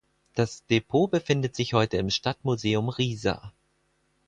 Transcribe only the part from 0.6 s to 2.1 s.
Depot befindet sich heute im